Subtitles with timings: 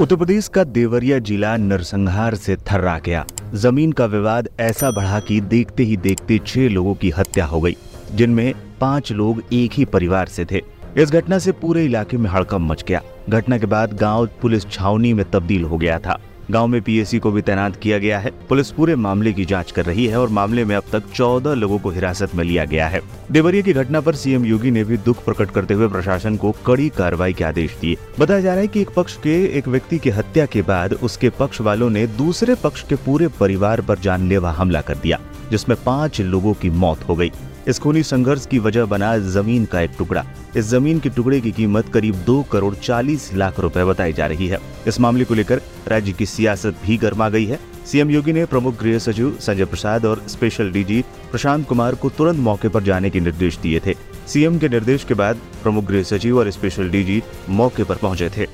[0.00, 5.40] उत्तर प्रदेश का देवरिया जिला नरसंहार से थर्रा गया। ज़मीन का विवाद ऐसा बढ़ा कि
[5.40, 7.76] देखते ही देखते छह लोगों की हत्या हो गई,
[8.14, 10.62] जिनमें पाँच लोग एक ही परिवार से थे।
[10.96, 15.12] इस घटना से पूरे इलाके में हड़कम मच गया। घटना के बाद गाँव पुलिस छावनी
[15.12, 16.18] में तब्दील हो गया था।
[16.50, 19.84] गाँव में पीएससी को भी तैनात किया गया है। पुलिस पूरे मामले की जाँच कर
[19.84, 23.00] रही है और मामले में अब तक 14 लोगों को हिरासत में लिया गया है।
[23.32, 26.88] देवरिया की घटना पर सीएम योगी ने भी दुख प्रकट करते हुए प्रशासन को कड़ी
[26.88, 30.10] कार्रवाई के आदेश दिए। बताया जा रहा है कि एक पक्ष के एक व्यक्ति की
[30.10, 34.80] हत्या के बाद उसके पक्ष वालों ने दूसरे पक्ष के पूरे परिवार पर जानलेवा हमला
[34.80, 35.20] कर दिया,
[35.50, 37.32] जिसमें पाँच लोगों की मौत हो गई।
[37.70, 40.24] इस खूनी संघर्ष की वजह बना ज़मीन का एक टुकड़ा।
[40.56, 44.46] इस ज़मीन के टुकड़े की कीमत करीब दो करोड़ चालीस लाख रुपए बताई जा रही
[44.48, 48.44] है। इस मामले को लेकर राज्य की सियासत भी गर्मा गई है। सीएम योगी ने
[48.46, 53.10] प्रमुख गृह सचिव संजय प्रसाद और स्पेशल डीजी प्रशांत कुमार को तुरंत मौके पर जाने
[53.10, 53.94] के निर्देश दिए थे।
[54.26, 58.46] सीएम के निर्देश के बाद प्रमुख गृह सचिव और स्पेशल डीजी मौके पर पहुँचे थे।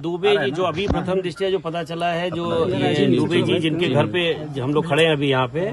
[0.00, 4.06] दुबे जी जो अभी प्रथम दृष्टिया जो पता चला है जो दुबे जी जिनके घर
[4.08, 4.26] पे
[4.60, 5.70] हम लोग खड़े हैं अभी यहाँ पे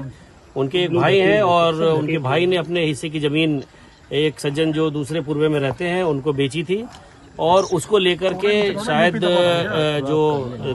[0.56, 3.62] उनके एक भाई हैं और उनके भाई ने अपने हिस्से की ज़मीन
[4.14, 6.84] एक सज्जन जो दूसरे पूर्वे में रहते हैं उनको बेची थी।
[7.38, 9.16] और उसको लेकर के शायद
[10.06, 10.18] जो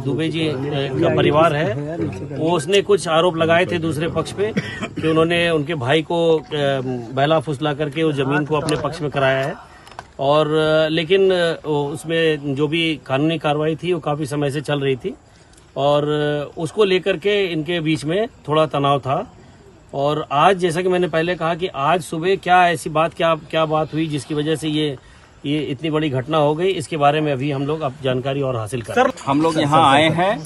[0.05, 1.97] दुबे जी का परिवार है
[2.37, 6.19] वो उसने कुछ आरोप लगाए थे दूसरे पक्ष पे कि उन्होंने उनके भाई को
[6.53, 9.55] बहला फुसला करके उस ज़मीन को अपने पक्ष में कराया है।
[10.19, 10.47] और
[10.91, 15.15] लेकिन उसमें जो भी कानूनी कार्रवाई थी वो काफ़ी समय से चल रही थी।
[15.77, 16.05] और
[16.57, 19.21] उसको लेकर के इनके बीच में थोड़ा तनाव था।
[19.93, 23.65] और आज जैसा कि मैंने पहले कहा कि आज सुबह क्या ऐसी बात क्या क्या
[23.65, 24.97] बात हुई जिसकी वजह से ये
[25.45, 28.55] ये इतनी बड़ी घटना हो गई इसके बारे में अभी हम लोग अब जानकारी और
[28.55, 30.37] हासिल कर। सर हम लोग यहाँ आए हैं।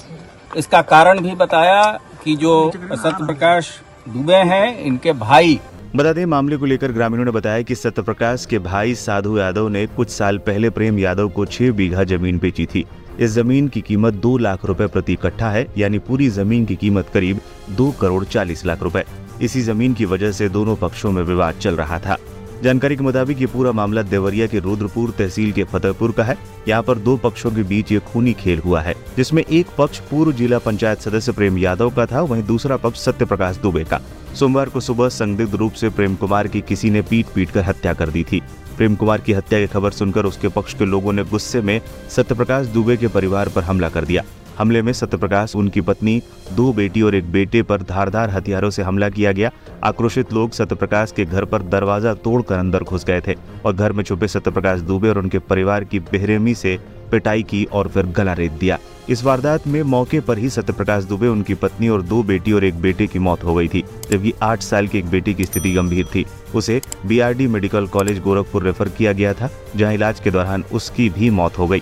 [0.57, 1.81] इसका कारण भी बताया
[2.23, 3.69] कि जो सत्य प्रकाश
[4.09, 5.59] दुबे हैं इनके भाई।
[5.95, 9.67] बता दें मामले को लेकर ग्रामीणों ने बताया कि सत्य प्रकाश के भाई साधु यादव
[9.67, 12.85] ने कुछ साल पहले प्रेम यादव को छह बीघा ज़मीन बेची थी।
[13.19, 17.09] इस ज़मीन की कीमत दो लाख रुपए प्रति कट्ठा है यानी पूरी ज़मीन की कीमत
[17.13, 17.39] करीब
[17.69, 19.03] दो करोड़ चालीस लाख रुपए।
[19.41, 22.17] इसी ज़मीन की वजह से दोनों पक्षों में विवाद चल रहा था।
[22.63, 26.37] जानकारी के मुताबिक ये पूरा मामला देवरिया के रुद्रपुर तहसील के फतेहपुर का है।
[26.67, 30.31] यहाँ पर दो पक्षों के बीच ये खूनी खेल हुआ है, जिसमें एक पक्ष पूर्व
[30.31, 33.99] जिला पंचायत सदस्य प्रेम यादव का था, वहीं दूसरा पक्ष सत्य प्रकाश दुबे का।
[34.35, 37.93] सोमवार को सुबह संदिग्ध रूप से प्रेम कुमार की किसी ने पीट पीट कर हत्या
[37.93, 38.41] कर दी थी।
[38.77, 41.79] प्रेम कुमार की हत्या की खबर सुनकर उसके पक्ष के लोगों ने गुस्से में
[42.09, 44.23] सत्यप्रकाश दुबे के परिवार पर हमला कर दिया।
[44.57, 46.21] हमले में सत्यप्रकाश, उनकी पत्नी,
[46.53, 49.51] दो बेटी और एक बेटे पर धारदार हथियारों से हमला किया गया।
[49.83, 53.35] आक्रोशित लोग सत्यप्रकाश के घर पर दरवाज़ा तोड़कर अंदर घुस गए थे
[53.65, 56.77] और घर में छुपे सत्यप्रकाश दुबे और उनके परिवार की बेरहमी से
[57.11, 58.77] पिटाई की और फिर गला रेत दिया।
[59.09, 62.79] इस वारदात में मौके पर ही सत्यप्रकाश दुबे, उनकी पत्नी और दो बेटी और एक
[62.81, 66.05] बेटे की मौत हो गई थी, जबकि आठ साल की एक बेटी की स्थिति गंभीर
[66.05, 71.09] थी। उसे BRD medical college Gorakhpur refer किया गया था, जहाँ इलाज के दौरान उसकी
[71.09, 71.81] भी मौत हो गई।